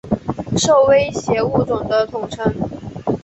[0.57, 2.51] 受威胁物种的统称。